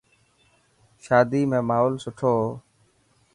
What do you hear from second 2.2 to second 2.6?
هو.